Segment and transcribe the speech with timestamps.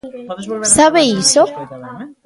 [0.75, 1.41] ¿Sabe iso?